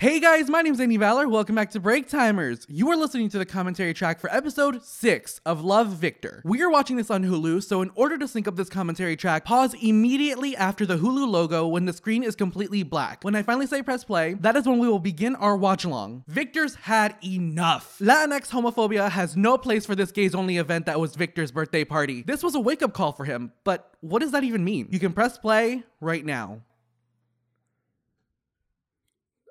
Hey 0.00 0.18
guys, 0.18 0.48
my 0.48 0.62
name's 0.62 0.80
Andy 0.80 0.96
Valor. 0.96 1.28
Welcome 1.28 1.54
back 1.54 1.72
to 1.72 1.78
Break 1.78 2.08
Timers. 2.08 2.64
You 2.70 2.90
are 2.90 2.96
listening 2.96 3.28
to 3.28 3.38
the 3.38 3.44
commentary 3.44 3.92
track 3.92 4.18
for 4.18 4.34
episode 4.34 4.82
6 4.82 5.42
of 5.44 5.62
Love 5.62 5.88
Victor. 5.88 6.40
We 6.42 6.62
are 6.62 6.70
watching 6.70 6.96
this 6.96 7.10
on 7.10 7.22
Hulu, 7.22 7.62
so 7.62 7.82
in 7.82 7.90
order 7.94 8.16
to 8.16 8.26
sync 8.26 8.48
up 8.48 8.56
this 8.56 8.70
commentary 8.70 9.14
track, 9.14 9.44
pause 9.44 9.74
immediately 9.74 10.56
after 10.56 10.86
the 10.86 10.96
Hulu 10.96 11.28
logo 11.28 11.66
when 11.66 11.84
the 11.84 11.92
screen 11.92 12.22
is 12.22 12.34
completely 12.34 12.82
black. 12.82 13.22
When 13.24 13.34
I 13.34 13.42
finally 13.42 13.66
say 13.66 13.82
press 13.82 14.02
play, 14.02 14.32
that 14.40 14.56
is 14.56 14.66
when 14.66 14.78
we 14.78 14.88
will 14.88 15.00
begin 15.00 15.36
our 15.36 15.54
watch 15.54 15.84
along. 15.84 16.24
Victor's 16.28 16.76
had 16.76 17.16
enough. 17.22 17.98
Latinx 17.98 18.48
homophobia 18.48 19.10
has 19.10 19.36
no 19.36 19.58
place 19.58 19.84
for 19.84 19.94
this 19.94 20.12
gays 20.12 20.34
only 20.34 20.56
event 20.56 20.86
that 20.86 20.98
was 20.98 21.14
Victor's 21.14 21.52
birthday 21.52 21.84
party. 21.84 22.22
This 22.22 22.42
was 22.42 22.54
a 22.54 22.60
wake 22.60 22.80
up 22.80 22.94
call 22.94 23.12
for 23.12 23.26
him, 23.26 23.52
but 23.64 23.92
what 24.00 24.20
does 24.20 24.32
that 24.32 24.44
even 24.44 24.64
mean? 24.64 24.88
You 24.90 24.98
can 24.98 25.12
press 25.12 25.36
play 25.36 25.84
right 26.00 26.24
now. 26.24 26.62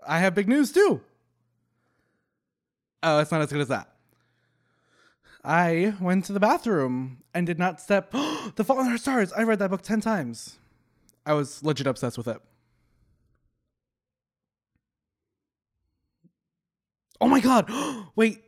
I 0.09 0.17
have 0.17 0.33
big 0.33 0.49
news 0.49 0.71
too. 0.71 1.01
Oh, 3.03 3.19
it's 3.19 3.31
not 3.31 3.41
as 3.41 3.51
good 3.51 3.61
as 3.61 3.67
that. 3.67 3.93
I 5.43 5.93
went 6.01 6.25
to 6.25 6.33
the 6.33 6.39
bathroom 6.39 7.19
and 7.31 7.45
did 7.45 7.59
not 7.59 7.79
step. 7.79 8.11
the 8.55 8.63
Fault 8.63 8.79
in 8.79 8.87
Our 8.87 8.97
Stars. 8.97 9.31
I 9.33 9.43
read 9.43 9.59
that 9.59 9.69
book 9.69 9.83
10 9.83 10.01
times. 10.01 10.57
I 11.27 11.33
was 11.33 11.63
legit 11.63 11.85
obsessed 11.85 12.17
with 12.17 12.27
it. 12.27 12.41
Oh 17.21 17.27
my 17.27 17.39
god. 17.39 17.69
Wait. 18.15 18.43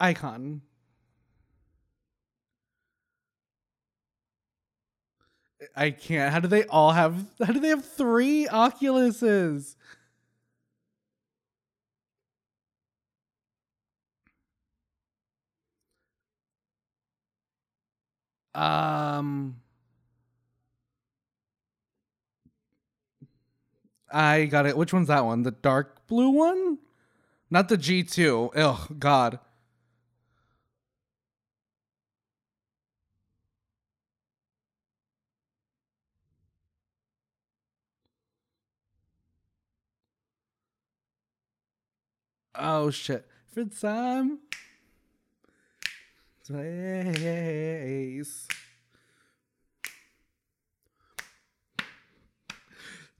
Icon. 0.00 0.62
I 5.76 5.90
can't. 5.90 6.32
How 6.32 6.40
do 6.40 6.48
they 6.48 6.64
all 6.66 6.92
have 6.92 7.26
how 7.44 7.52
do 7.52 7.60
they 7.60 7.68
have 7.68 7.84
three 7.84 8.46
Oculuses? 8.46 9.76
Um 18.54 19.56
I 24.12 24.44
got 24.46 24.66
it. 24.66 24.76
Which 24.76 24.92
one's 24.92 25.08
that 25.08 25.24
one? 25.24 25.42
The 25.42 25.50
dark 25.50 26.06
blue 26.06 26.30
one? 26.30 26.78
Not 27.50 27.68
the 27.68 27.76
G2. 27.76 28.50
Oh 28.54 28.86
god. 28.98 29.40
Oh 42.56 42.90
shit. 42.90 43.26
Some 43.54 44.40
place. 46.46 48.48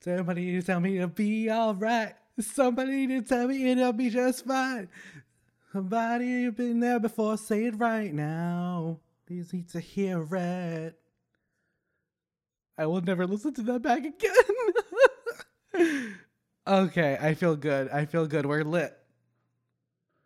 Somebody 0.01 0.53
to 0.53 0.63
tell 0.63 0.81
me 0.81 0.99
to 0.99 1.09
be 1.09 1.51
alright. 1.51 2.15
Somebody 2.39 3.07
to 3.07 3.23
tell 3.23 3.49
me 3.49 3.71
it'll 3.71 3.93
be 3.93 4.11
just 4.11 4.45
fine. 4.45 4.89
Somebody 5.73 6.27
you've 6.27 6.57
been 6.57 6.81
there 6.81 7.01
before, 7.01 7.39
say 7.39 7.65
it 7.65 7.79
right 7.79 8.13
now. 8.13 9.01
These 9.27 9.53
need 9.53 9.69
to 9.71 9.81
hear 9.81 10.27
it. 10.33 10.99
I 12.77 12.87
will 12.87 13.01
never 13.01 13.27
listen 13.27 13.55
to 13.55 13.63
that 13.63 13.83
back 13.83 14.05
again. 14.05 16.15
okay, 16.67 17.17
I 17.21 17.35
feel 17.35 17.57
good. 17.57 17.89
I 17.89 18.05
feel 18.05 18.27
good. 18.27 18.47
We're 18.47 18.65
lit. 18.65 18.97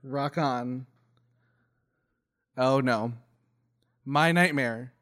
Rock 0.03 0.39
on. 0.39 0.87
Oh 2.57 2.81
no. 2.81 3.13
My 4.05 4.33
nightmare. 4.33 4.93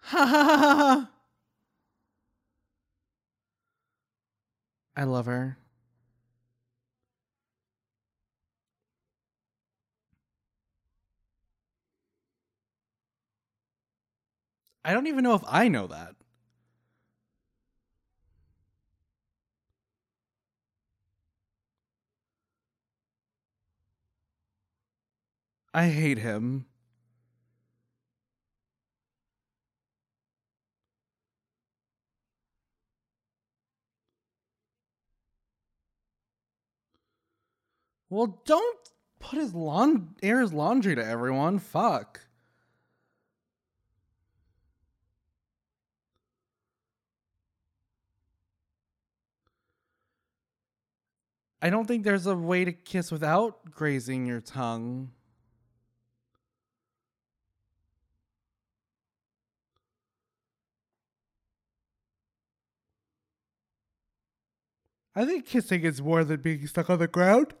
Ha 0.00 0.24
ha 0.24 0.44
ha 0.44 0.74
ha. 0.74 1.10
I 4.96 5.04
love 5.04 5.26
her. 5.26 5.58
I 14.84 14.92
don't 14.92 15.08
even 15.08 15.24
know 15.24 15.34
if 15.34 15.42
I 15.48 15.66
know 15.68 15.88
that. 15.88 16.14
I 25.76 25.88
hate 25.88 26.16
him. 26.16 26.64
Well, 38.08 38.40
don't 38.46 38.78
put 39.18 39.38
his 39.38 39.52
lawn 39.52 40.14
air 40.22 40.40
his 40.40 40.54
laundry 40.54 40.94
to 40.94 41.04
everyone. 41.04 41.58
Fuck. 41.58 42.22
I 51.60 51.68
don't 51.68 51.84
think 51.84 52.04
there's 52.04 52.26
a 52.26 52.34
way 52.34 52.64
to 52.64 52.72
kiss 52.72 53.12
without 53.12 53.70
grazing 53.70 54.24
your 54.24 54.40
tongue. 54.40 55.10
I 65.16 65.24
think 65.24 65.46
kissing 65.46 65.82
is 65.82 66.02
more 66.02 66.24
than 66.24 66.42
being 66.42 66.66
stuck 66.66 66.90
on 66.90 66.98
the 66.98 67.08
ground. 67.08 67.54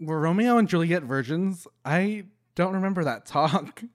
Were 0.00 0.18
Romeo 0.18 0.58
and 0.58 0.68
Juliet 0.68 1.04
virgins? 1.04 1.68
I 1.84 2.24
don't 2.56 2.74
remember 2.74 3.04
that 3.04 3.24
talk. 3.24 3.82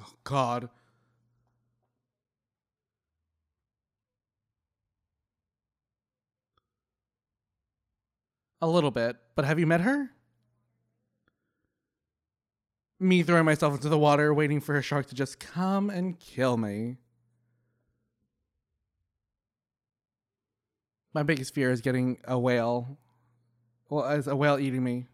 Oh, 0.00 0.12
God. 0.22 0.68
A 8.60 8.68
little 8.68 8.92
bit, 8.92 9.16
but 9.34 9.44
have 9.44 9.58
you 9.58 9.66
met 9.66 9.80
her? 9.80 10.12
Me 13.00 13.22
throwing 13.22 13.44
myself 13.44 13.74
into 13.74 13.88
the 13.88 13.98
water, 13.98 14.34
waiting 14.34 14.60
for 14.60 14.76
a 14.76 14.82
shark 14.82 15.06
to 15.06 15.14
just 15.14 15.38
come 15.38 15.88
and 15.88 16.18
kill 16.18 16.56
me. 16.56 16.96
My 21.14 21.22
biggest 21.22 21.54
fear 21.54 21.70
is 21.70 21.80
getting 21.80 22.18
a 22.24 22.38
whale. 22.38 22.98
Well, 23.88 24.04
as 24.04 24.26
a 24.26 24.36
whale 24.36 24.58
eating 24.58 24.82
me. 24.82 25.06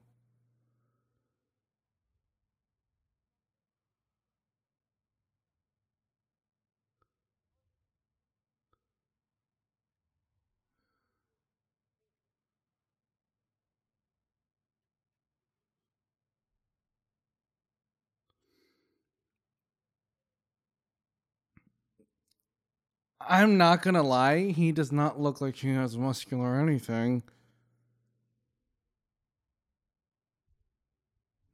I'm 23.28 23.56
not 23.56 23.82
gonna 23.82 24.02
lie, 24.02 24.50
he 24.50 24.72
does 24.72 24.92
not 24.92 25.20
look 25.20 25.40
like 25.40 25.56
he 25.56 25.70
has 25.70 25.96
muscular 25.96 26.60
anything. 26.60 27.22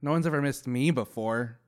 No 0.03 0.13
one's 0.13 0.27
ever 0.27 0.41
missed 0.41 0.67
me 0.67 0.91
before. 0.91 1.59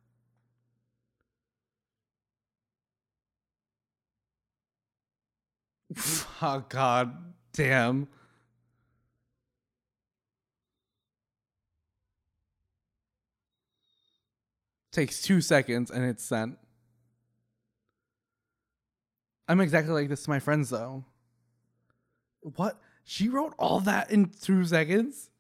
oh 6.43 6.65
god 6.69 7.17
damn. 7.53 8.09
Takes 14.93 15.23
two 15.23 15.41
seconds 15.41 15.91
and 15.91 16.05
it's 16.05 16.25
sent. 16.25 16.59
I'm 19.49 19.61
exactly 19.61 19.93
like 19.93 20.09
this 20.09 20.25
to 20.25 20.31
my 20.31 20.39
friends 20.39 20.71
though. 20.71 21.05
What? 22.41 22.81
She 23.05 23.29
wrote 23.29 23.55
all 23.59 23.81
that 23.81 24.11
in 24.11 24.31
two 24.41 24.65
seconds? 24.65 25.31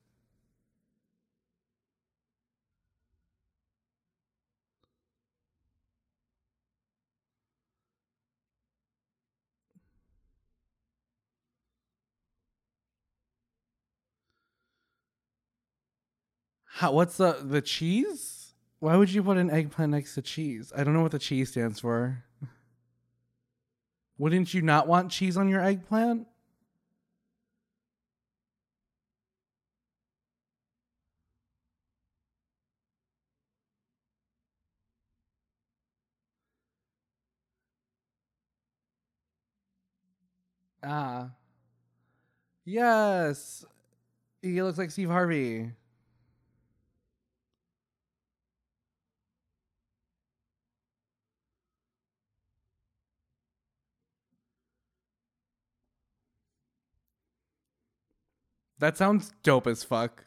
How, 16.64 16.90
what's 16.92 17.16
the 17.16 17.38
the 17.42 17.62
cheese? 17.62 18.54
Why 18.80 18.96
would 18.96 19.10
you 19.12 19.22
put 19.22 19.36
an 19.36 19.50
eggplant 19.50 19.92
next 19.92 20.14
to 20.16 20.22
cheese? 20.22 20.72
I 20.76 20.82
don't 20.82 20.94
know 20.94 21.02
what 21.02 21.12
the 21.12 21.18
cheese 21.20 21.50
stands 21.50 21.78
for. 21.78 22.24
Wouldn't 24.18 24.54
you 24.54 24.62
not 24.62 24.86
want 24.86 25.10
cheese 25.10 25.36
on 25.36 25.48
your 25.48 25.60
eggplant? 25.62 26.26
Ah. 40.82 41.30
Yes. 42.64 43.64
He 44.42 44.62
looks 44.62 44.78
like 44.78 44.90
Steve 44.90 45.10
Harvey. 45.10 45.72
That 58.82 58.96
sounds 58.96 59.30
dope 59.44 59.68
as 59.68 59.84
fuck. 59.84 60.24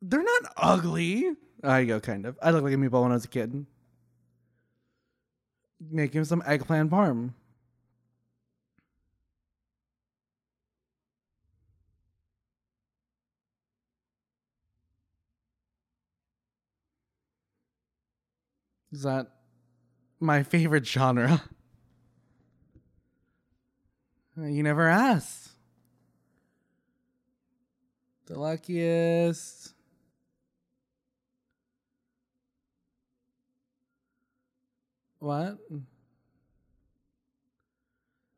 They're 0.00 0.20
not 0.20 0.52
ugly. 0.56 1.30
I 1.62 1.84
go 1.84 2.00
kind 2.00 2.26
of. 2.26 2.36
I 2.42 2.50
look 2.50 2.64
like 2.64 2.72
a 2.72 2.76
meatball 2.76 3.02
when 3.04 3.12
I 3.12 3.14
was 3.14 3.24
a 3.24 3.28
kid. 3.28 3.64
Make 5.78 6.12
him 6.12 6.24
some 6.24 6.42
eggplant 6.44 6.90
parm. 6.90 7.34
Is 18.90 19.04
that 19.04 19.28
my 20.22 20.42
favorite 20.42 20.86
genre? 20.86 21.42
You 24.34 24.62
never 24.62 24.88
asked. 24.88 25.50
The 28.24 28.38
luckiest. 28.38 29.74
What? 35.18 35.58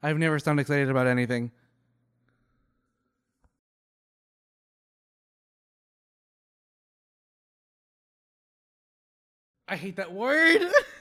I've 0.03 0.19
never 0.19 0.41
sounded 0.41 0.63
excited 0.63 0.91
about 0.91 1.07
anything. 1.07 1.53
I 9.69 9.77
hate 9.77 9.97
that 9.97 10.13
word. 10.13 10.61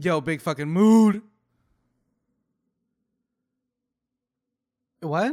Yo, 0.00 0.20
big 0.20 0.40
fucking 0.40 0.68
mood. 0.68 1.22
What? 5.00 5.32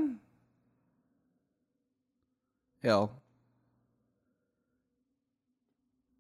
Yo. 2.84 3.10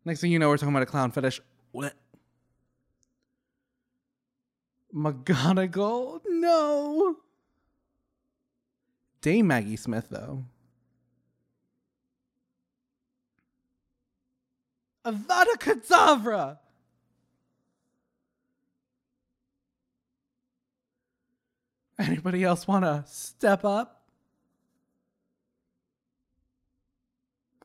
Next 0.03 0.21
thing 0.21 0.31
you 0.31 0.39
know, 0.39 0.49
we're 0.49 0.57
talking 0.57 0.73
about 0.73 0.81
a 0.81 0.87
clown 0.87 1.11
fetish. 1.11 1.39
What? 1.71 1.93
McGonagall? 4.95 6.21
No. 6.27 7.17
Dame 9.21 9.45
Maggie 9.45 9.75
Smith, 9.75 10.07
though. 10.09 10.45
Avada 15.05 15.57
Kedavra! 15.59 16.57
Anybody 22.01 22.43
else 22.43 22.67
want 22.67 22.83
to 22.83 23.03
step 23.07 23.63
up? 23.63 24.01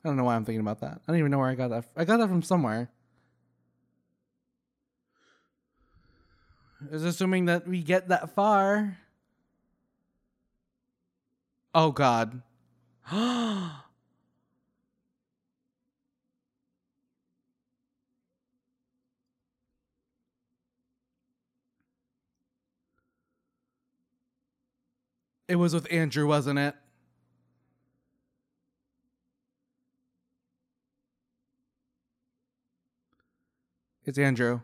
I 0.05 0.09
don't 0.09 0.17
know 0.17 0.25
why 0.25 0.37
I'm 0.37 0.44
thinking 0.44 0.61
about 0.61 0.81
that. 0.81 1.00
I 1.06 1.12
don't 1.12 1.19
even 1.19 1.31
know 1.31 1.38
where 1.38 1.49
I 1.49 1.55
got 1.55 1.71
that. 1.71 1.85
I 1.97 2.05
got 2.05 2.19
that 2.19 2.29
from 2.29 2.43
somewhere. 2.43 2.91
Is 6.91 7.05
assuming 7.05 7.47
that 7.47 7.67
we 7.67 7.83
get 7.83 8.09
that 8.09 8.35
far. 8.35 8.99
Oh 11.75 11.91
God. 11.91 12.43
it 25.48 25.56
was 25.56 25.75
with 25.75 25.87
Andrew, 25.93 26.26
wasn't 26.26 26.58
it? 26.58 26.75
It's 34.05 34.19
Andrew. 34.19 34.60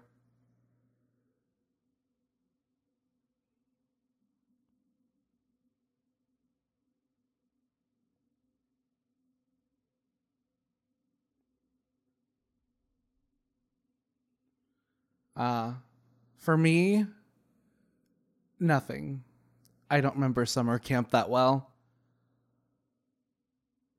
Uh, 15.35 15.73
for 16.39 16.57
me, 16.57 17.07
nothing. 18.61 19.25
I 19.93 20.01
don't 20.01 20.15
remember 20.15 20.47
summer 20.47 20.79
camp 20.79 21.11
that 21.11 21.29
well. 21.29 21.71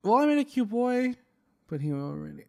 Well, 0.03 0.15
I 0.15 0.25
made 0.25 0.39
a 0.39 0.43
cute 0.43 0.67
boy, 0.67 1.13
but 1.67 1.81
he 1.81 1.93
already. 1.93 2.45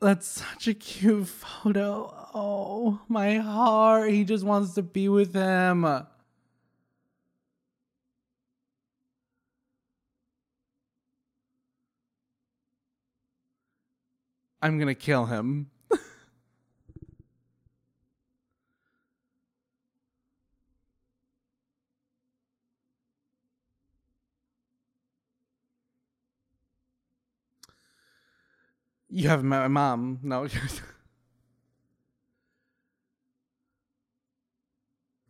That's 0.00 0.28
such 0.28 0.68
a 0.68 0.74
cute 0.74 1.26
photo. 1.26 2.14
Oh, 2.32 3.00
my 3.08 3.38
heart. 3.38 4.12
He 4.12 4.22
just 4.22 4.44
wants 4.44 4.74
to 4.74 4.82
be 4.82 5.08
with 5.08 5.34
him. 5.34 5.84
I'm 5.84 6.06
gonna 14.62 14.94
kill 14.94 15.26
him. 15.26 15.68
You 29.18 29.28
haven't 29.28 29.48
met 29.48 29.58
my 29.62 29.66
mom. 29.66 30.20
No. 30.22 30.46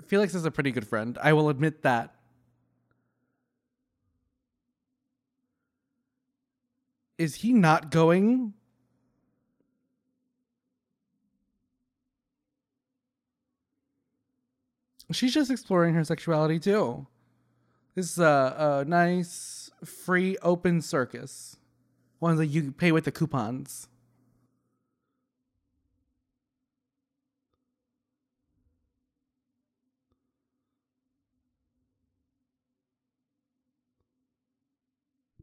Felix 0.06 0.34
is 0.34 0.44
a 0.44 0.50
pretty 0.50 0.72
good 0.72 0.86
friend. 0.86 1.16
I 1.22 1.32
will 1.32 1.48
admit 1.48 1.80
that. 1.84 2.14
Is 7.16 7.36
he 7.36 7.54
not 7.54 7.90
going? 7.90 8.52
She's 15.12 15.32
just 15.32 15.50
exploring 15.50 15.94
her 15.94 16.04
sexuality 16.04 16.58
too. 16.58 17.06
This 17.94 18.10
is 18.10 18.18
a, 18.18 18.82
a 18.84 18.84
nice 18.86 19.70
free 19.82 20.36
open 20.42 20.82
circus. 20.82 21.56
Ones 22.20 22.38
that 22.38 22.46
you 22.46 22.72
pay 22.72 22.92
with 22.92 23.04
the 23.04 23.12
coupons. 23.12 23.86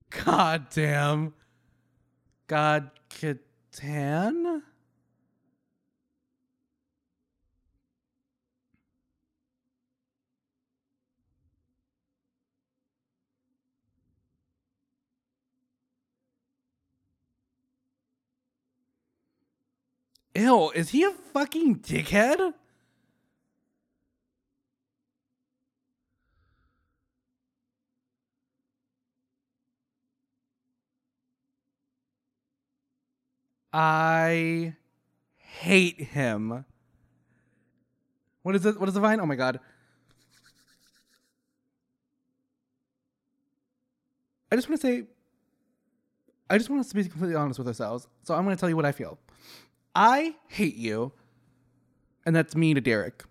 God 0.09 0.69
damn. 0.69 1.33
God 2.47 2.91
Catan? 3.09 4.61
Ew, 20.35 20.69
is 20.71 20.89
he 20.89 21.03
a 21.03 21.11
fucking 21.11 21.79
dickhead? 21.79 22.53
I 33.71 34.75
hate 35.37 36.01
him. 36.01 36.65
What 38.43 38.55
is 38.55 38.65
it? 38.65 38.79
What 38.79 38.87
is 38.87 38.95
the 38.95 39.01
vine? 39.01 39.19
Oh 39.19 39.25
my 39.25 39.35
god. 39.35 39.59
I 44.51 44.55
just 44.55 44.69
want 44.69 44.79
to 44.79 44.87
say, 44.87 45.03
I 46.49 46.57
just 46.57 46.69
want 46.69 46.79
us 46.79 46.89
to 46.89 46.95
be 46.95 47.03
completely 47.03 47.35
honest 47.35 47.59
with 47.59 47.67
ourselves. 47.67 48.07
So 48.23 48.33
I'm 48.33 48.43
going 48.45 48.55
to 48.55 48.59
tell 48.59 48.69
you 48.69 48.75
what 48.75 48.85
I 48.85 48.91
feel. 48.91 49.17
I 49.95 50.35
hate 50.49 50.75
you, 50.75 51.13
and 52.25 52.35
that's 52.35 52.53
me 52.55 52.73
to 52.73 52.81
Derek. 52.81 53.23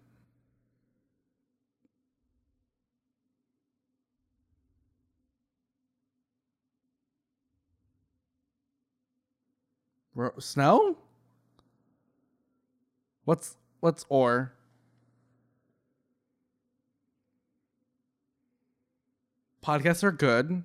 Snow? 10.38 10.96
What's 13.24 13.56
what's 13.80 14.06
or? 14.08 14.54
Podcasts 19.62 20.02
are 20.02 20.12
good. 20.12 20.62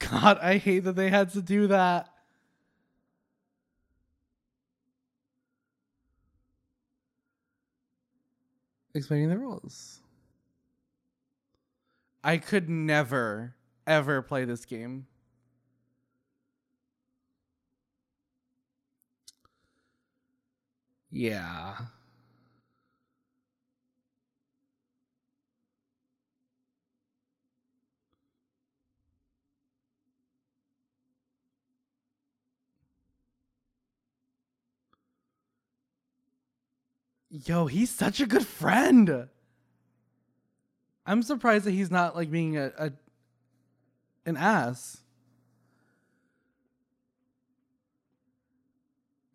God, 0.00 0.38
I 0.40 0.56
hate 0.56 0.80
that 0.80 0.96
they 0.96 1.10
had 1.10 1.30
to 1.34 1.42
do 1.42 1.68
that. 1.68 2.08
Explaining 8.94 9.28
the 9.28 9.38
rules. 9.38 10.00
I 12.24 12.38
could 12.38 12.68
never, 12.68 13.54
ever 13.86 14.20
play 14.20 14.44
this 14.44 14.64
game. 14.64 15.06
Yeah. 21.10 21.76
Yo, 37.30 37.66
he's 37.66 37.90
such 37.90 38.20
a 38.20 38.26
good 38.26 38.46
friend. 38.46 39.28
I'm 41.06 41.22
surprised 41.22 41.64
that 41.64 41.70
he's 41.70 41.90
not 41.90 42.16
like 42.16 42.30
being 42.30 42.56
a, 42.56 42.72
a 42.76 42.92
an 44.26 44.36
ass. 44.36 44.98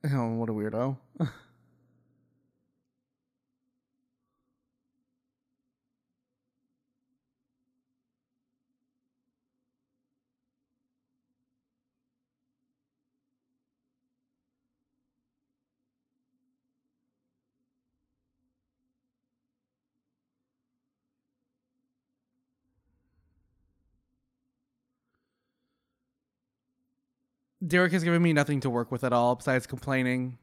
Oh, 0.04 0.34
what 0.34 0.50
a 0.50 0.54
weirdo. 0.54 0.98
Derek 27.66 27.92
has 27.94 28.04
given 28.04 28.22
me 28.22 28.34
nothing 28.34 28.60
to 28.62 28.70
work 28.70 28.92
with 28.92 29.04
at 29.04 29.14
all 29.14 29.36
besides 29.36 29.66
complaining. 29.68 30.38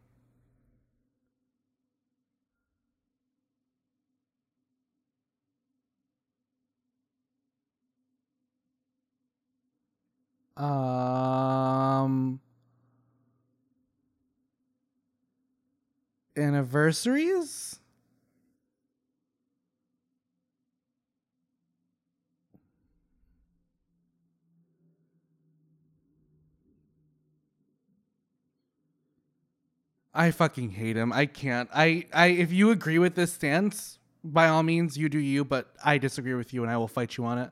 Um 10.57 12.41
anniversaries? 16.37 17.72
I 30.15 30.31
fucking 30.31 30.71
hate 30.71 30.97
him. 30.97 31.13
I 31.13 31.27
can't. 31.27 31.69
I 31.75 32.07
I 32.13 32.27
if 32.27 32.53
you 32.53 32.71
agree 32.71 32.99
with 32.99 33.15
this 33.15 33.33
stance, 33.33 33.99
by 34.23 34.49
all 34.49 34.63
means 34.63 34.97
you 34.97 35.09
do 35.09 35.19
you, 35.19 35.45
but 35.45 35.75
I 35.85 35.99
disagree 35.99 36.35
with 36.35 36.53
you 36.53 36.63
and 36.63 36.71
I 36.71 36.77
will 36.77 36.89
fight 36.89 37.17
you 37.17 37.25
on 37.25 37.39
it. 37.39 37.51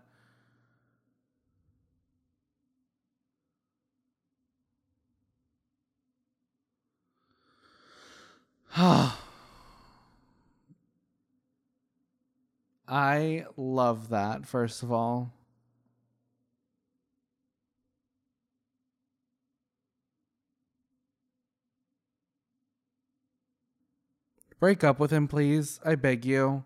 I 12.89 13.47
love 13.57 14.11
that, 14.11 14.47
first 14.47 14.83
of 14.83 14.93
all. 14.93 15.33
Break 24.61 24.85
up 24.85 25.01
with 25.01 25.11
him, 25.11 25.27
please. 25.27 25.81
I 25.87 25.95
beg 25.95 26.27
you. 26.27 26.65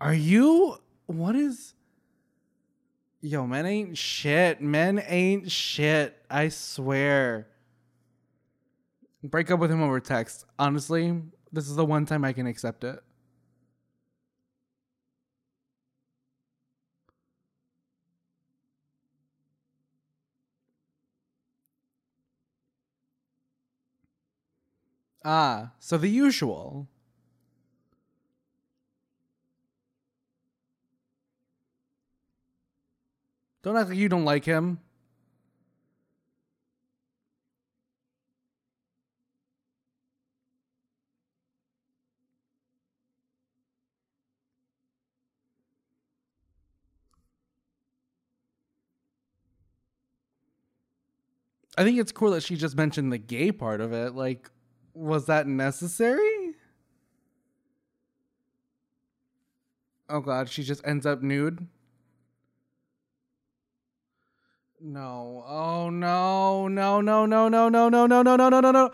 Are 0.00 0.14
you. 0.14 0.78
What 1.06 1.34
is. 1.34 1.74
Yo, 3.20 3.48
men 3.48 3.66
ain't 3.66 3.98
shit. 3.98 4.60
Men 4.60 5.02
ain't 5.08 5.50
shit. 5.50 6.16
I 6.30 6.48
swear. 6.48 7.48
Break 9.24 9.50
up 9.50 9.58
with 9.58 9.72
him 9.72 9.82
over 9.82 9.98
text. 9.98 10.46
Honestly, 10.56 11.20
this 11.52 11.68
is 11.68 11.76
the 11.76 11.84
one 11.84 12.06
time 12.06 12.24
I 12.24 12.32
can 12.32 12.46
accept 12.46 12.84
it. 12.84 13.02
Ah, 25.24 25.72
so 25.78 25.98
the 25.98 26.08
usual. 26.08 26.88
Don't 33.62 33.76
act 33.76 33.90
like 33.90 33.98
you 33.98 34.08
don't 34.08 34.24
like 34.24 34.44
him. 34.46 34.80
I 51.80 51.82
think 51.82 51.98
it's 51.98 52.12
cool 52.12 52.32
that 52.32 52.42
she 52.42 52.56
just 52.56 52.76
mentioned 52.76 53.10
the 53.10 53.16
gay 53.16 53.50
part 53.52 53.80
of 53.80 53.94
it. 53.94 54.14
Like, 54.14 54.50
was 54.92 55.24
that 55.28 55.46
necessary? 55.46 56.52
Oh 60.10 60.20
god, 60.20 60.50
she 60.50 60.62
just 60.62 60.86
ends 60.86 61.06
up 61.06 61.22
nude. 61.22 61.66
No. 64.78 65.42
Oh 65.48 65.88
no. 65.88 66.68
No, 66.68 67.00
no, 67.00 67.24
no, 67.24 67.48
no, 67.48 67.70
no, 67.70 67.88
no, 67.88 68.06
no, 68.06 68.22
no, 68.22 68.36
no, 68.36 68.48
no, 68.50 68.60
no, 68.60 68.70
no. 68.72 68.90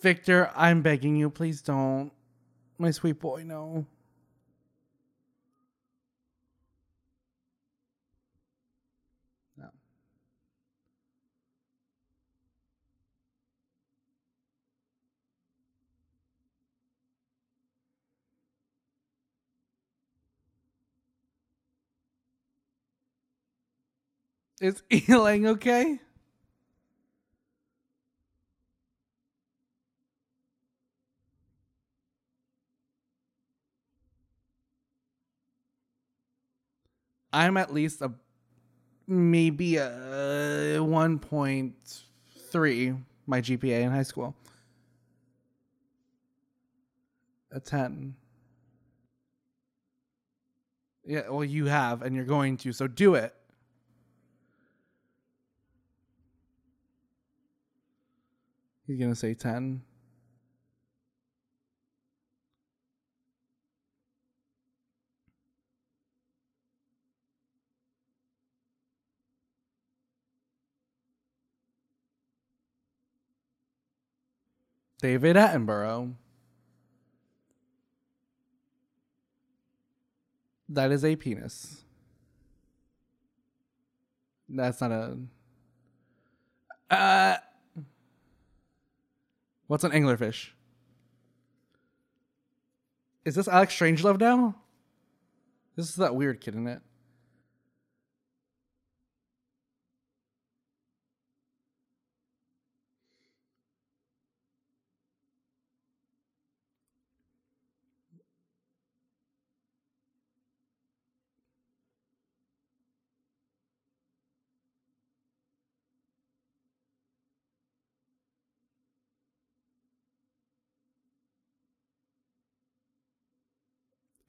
Victor, 0.00 0.50
I'm 0.56 0.80
begging 0.80 1.16
you, 1.16 1.28
please 1.28 1.60
don't. 1.60 2.10
My 2.78 2.90
sweet 2.90 3.20
boy, 3.20 3.42
no. 3.44 3.84
Is 24.64 24.82
Elang 24.90 25.46
okay? 25.46 26.00
I'm 37.30 37.56
at 37.58 37.74
least 37.74 38.00
a 38.00 38.10
maybe 39.06 39.76
a 39.76 40.78
1.3 40.80 43.02
my 43.26 43.42
GPA 43.42 43.82
in 43.82 43.90
high 43.90 44.02
school. 44.02 44.34
A 47.52 47.60
10. 47.60 48.14
Yeah, 51.04 51.28
well 51.28 51.44
you 51.44 51.66
have 51.66 52.00
and 52.00 52.16
you're 52.16 52.24
going 52.24 52.56
to, 52.58 52.72
so 52.72 52.86
do 52.86 53.14
it. 53.14 53.34
He's 58.86 58.98
going 58.98 59.10
to 59.10 59.16
say 59.16 59.34
10. 59.34 59.82
David 75.00 75.36
Attenborough. 75.36 76.14
That 80.70 80.92
is 80.92 81.04
a 81.04 81.14
penis. 81.14 81.84
That's 84.48 84.80
not 84.80 84.92
a. 84.92 85.18
Uh. 86.90 87.36
What's 89.74 89.82
an 89.82 89.90
anglerfish? 89.90 90.50
Is 93.24 93.34
this 93.34 93.48
Alex 93.48 93.74
Strangelove 93.74 94.20
now? 94.20 94.54
This 95.74 95.88
is 95.88 95.96
that 95.96 96.14
weird 96.14 96.40
kid 96.40 96.54
in 96.54 96.68
it. 96.68 96.80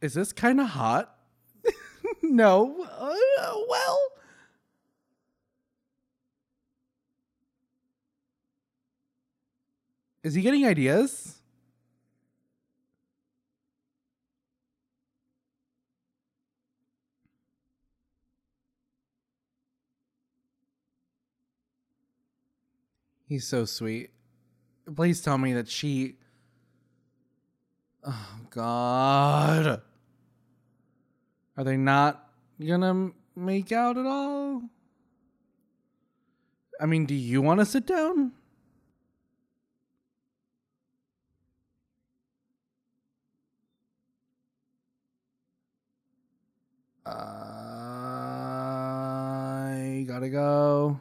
Is 0.01 0.13
this 0.13 0.31
kind 0.33 0.59
of 0.59 0.67
hot? 0.67 1.15
no. 2.21 2.83
Uh, 2.83 3.55
well. 3.69 3.99
Is 10.23 10.33
he 10.33 10.41
getting 10.41 10.65
ideas? 10.65 11.35
He's 23.27 23.47
so 23.47 23.65
sweet. 23.65 24.11
Please 24.95 25.21
tell 25.21 25.37
me 25.37 25.53
that 25.53 25.67
she. 25.67 26.15
Oh, 28.07 28.37
God. 28.51 29.81
Are 31.57 31.63
they 31.63 31.77
not 31.77 32.29
gonna 32.63 33.11
make 33.35 33.71
out 33.71 33.97
at 33.97 34.05
all? 34.05 34.61
I 36.79 36.85
mean, 36.85 37.05
do 37.05 37.15
you 37.15 37.41
want 37.41 37.61
to 37.61 37.65
sit 37.65 37.87
down? 37.87 38.33
I 47.07 47.15
gotta 50.07 50.29
go. 50.29 50.99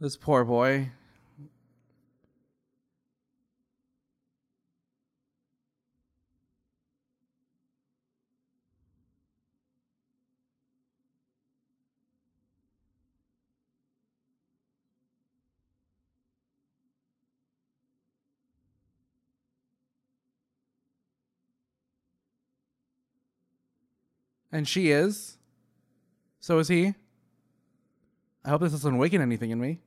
This 0.00 0.16
poor 0.16 0.44
boy. 0.44 0.92
And 24.50 24.66
she 24.66 24.90
is. 24.90 25.36
So 26.40 26.58
is 26.58 26.68
he. 26.68 26.94
I 28.42 28.48
hope 28.48 28.62
this 28.62 28.72
doesn't 28.72 28.94
awaken 28.94 29.20
anything 29.20 29.50
in 29.50 29.60
me. 29.60 29.80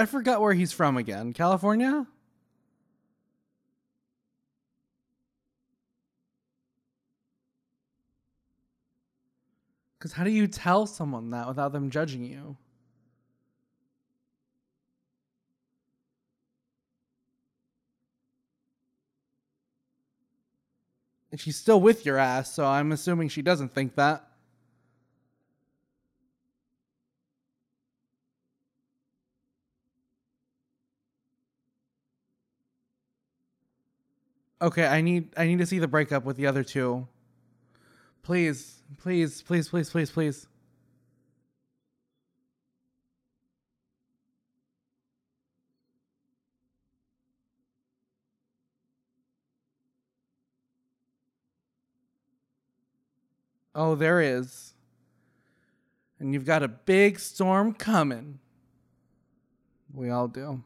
I 0.00 0.06
forgot 0.06 0.40
where 0.40 0.54
he's 0.54 0.72
from 0.72 0.96
again. 0.96 1.34
California? 1.34 2.06
Because 9.98 10.14
how 10.14 10.24
do 10.24 10.30
you 10.30 10.46
tell 10.46 10.86
someone 10.86 11.28
that 11.32 11.46
without 11.46 11.72
them 11.72 11.90
judging 11.90 12.24
you? 12.24 12.56
And 21.30 21.38
she's 21.38 21.56
still 21.56 21.78
with 21.78 22.06
your 22.06 22.16
ass, 22.16 22.54
so 22.54 22.64
I'm 22.64 22.90
assuming 22.90 23.28
she 23.28 23.42
doesn't 23.42 23.74
think 23.74 23.96
that. 23.96 24.29
Okay, 34.62 34.86
I 34.86 35.00
need 35.00 35.32
I 35.36 35.46
need 35.46 35.58
to 35.58 35.66
see 35.66 35.78
the 35.78 35.88
breakup 35.88 36.24
with 36.24 36.36
the 36.36 36.46
other 36.46 36.62
two. 36.62 37.08
Please, 38.22 38.82
please, 38.98 39.40
please, 39.42 39.68
please, 39.68 39.88
please, 39.90 40.10
please. 40.10 40.46
Oh, 53.74 53.94
there 53.94 54.20
is. 54.20 54.74
And 56.18 56.34
you've 56.34 56.44
got 56.44 56.62
a 56.62 56.68
big 56.68 57.18
storm 57.18 57.72
coming. 57.72 58.40
We 59.94 60.10
all 60.10 60.28
do. 60.28 60.62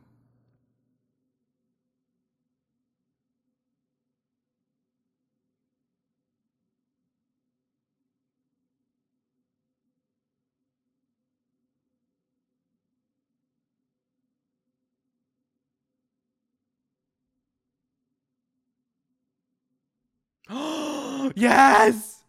yes! 21.34 22.22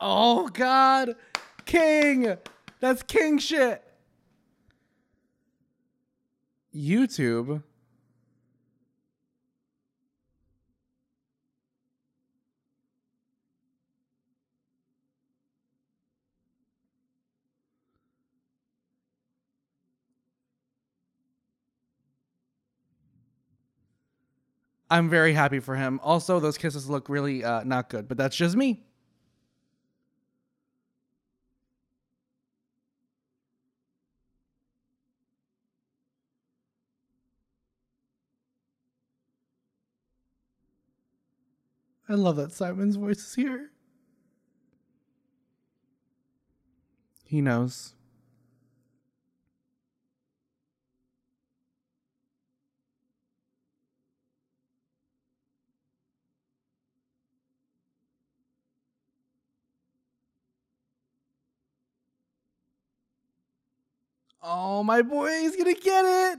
Oh 0.00 0.48
god. 0.52 1.16
King. 1.64 2.36
That's 2.80 3.02
king 3.02 3.38
shit. 3.38 3.82
YouTube. 6.74 7.62
I'm 24.92 25.08
very 25.08 25.32
happy 25.32 25.58
for 25.58 25.74
him. 25.74 25.98
Also, 26.02 26.38
those 26.38 26.58
kisses 26.58 26.86
look 26.86 27.08
really 27.08 27.42
uh, 27.42 27.64
not 27.64 27.88
good, 27.88 28.08
but 28.08 28.18
that's 28.18 28.36
just 28.36 28.54
me. 28.54 28.82
I 42.06 42.12
love 42.12 42.36
that 42.36 42.52
Simon's 42.52 42.96
voice 42.96 43.16
is 43.28 43.34
here. 43.34 43.70
He 47.24 47.40
knows. 47.40 47.94
Oh, 64.42 64.82
my 64.82 65.02
boy, 65.02 65.30
he's 65.40 65.56
gonna 65.56 65.74
get 65.74 66.04
it. 66.04 66.38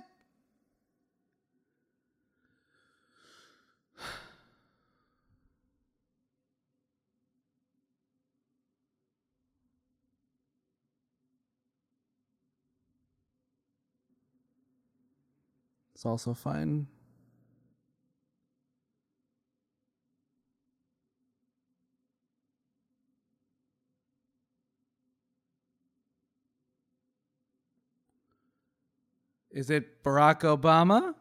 It's 15.93 16.05
also 16.05 16.33
fine. 16.33 16.87
Is 29.53 29.69
it 29.69 30.03
Barack 30.03 30.41
Obama? 30.41 31.13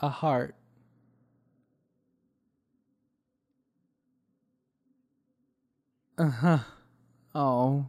A 0.00 0.08
heart. 0.08 0.56
Uh 6.16 6.30
huh. 6.30 6.58
Oh. 7.34 7.86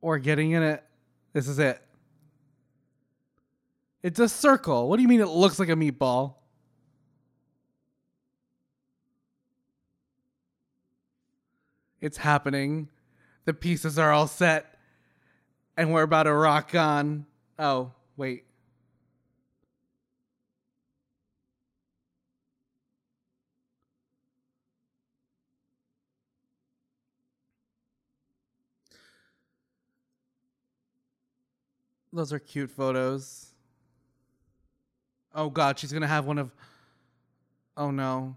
Or 0.00 0.18
getting 0.18 0.52
in 0.52 0.62
it. 0.62 0.82
This 1.32 1.46
is 1.48 1.58
it. 1.58 1.80
It's 4.02 4.18
a 4.18 4.28
circle. 4.28 4.88
What 4.88 4.96
do 4.96 5.02
you 5.02 5.08
mean 5.08 5.20
it 5.20 5.28
looks 5.28 5.58
like 5.58 5.68
a 5.68 5.74
meatball? 5.74 6.34
It's 12.00 12.16
happening. 12.16 12.88
The 13.44 13.52
pieces 13.52 13.98
are 13.98 14.10
all 14.10 14.26
set. 14.26 14.78
And 15.76 15.92
we're 15.92 16.02
about 16.02 16.24
to 16.24 16.32
rock 16.32 16.74
on. 16.74 17.26
Oh, 17.58 17.92
wait. 18.16 18.44
Those 32.12 32.32
are 32.32 32.38
cute 32.40 32.70
photos. 32.70 33.46
Oh 35.34 35.48
god, 35.48 35.78
she's 35.78 35.92
gonna 35.92 36.08
have 36.08 36.26
one 36.26 36.38
of. 36.38 36.50
Oh 37.76 37.90
no. 37.90 38.36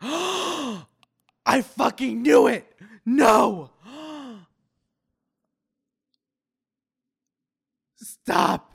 I 0.02 1.62
fucking 1.62 2.22
knew 2.22 2.46
it! 2.46 2.72
No! 3.04 3.70
Stop! 7.96 8.68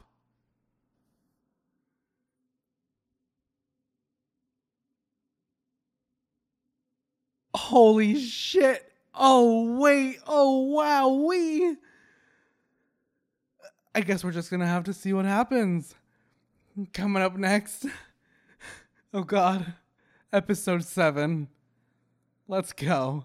Holy 7.55 8.19
shit! 8.19 8.91
Oh 9.15 9.77
wait! 9.79 10.19
Oh 10.27 10.59
wow! 10.63 11.07
We. 11.09 11.77
I 13.97 14.01
guess 14.01 14.23
we're 14.23 14.31
just 14.31 14.51
gonna 14.51 14.67
have 14.67 14.83
to 14.83 14.93
see 14.93 15.12
what 15.12 15.25
happens. 15.25 15.95
Coming 16.93 17.23
up 17.23 17.36
next. 17.36 17.88
Oh 19.13 19.23
god. 19.23 19.73
Episode 20.31 20.83
7. 20.83 21.47
Let's 22.47 22.73
go. 22.73 23.23